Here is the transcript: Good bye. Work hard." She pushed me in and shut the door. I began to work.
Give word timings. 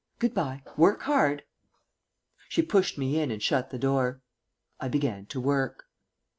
Good 0.17 0.33
bye. 0.33 0.63
Work 0.77 1.03
hard." 1.03 1.43
She 2.49 2.63
pushed 2.63 2.97
me 2.97 3.19
in 3.19 3.29
and 3.29 3.39
shut 3.39 3.69
the 3.69 3.77
door. 3.77 4.19
I 4.79 4.87
began 4.87 5.27
to 5.27 5.39
work. 5.39 5.85